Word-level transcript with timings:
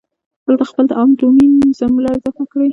دلته 0.45 0.63
خپله 0.69 0.85
د 0.89 0.91
عام 0.99 1.09
ډومین 1.19 1.51
جمله 1.79 2.07
اضافه 2.17 2.43
کړئ. 2.51 2.67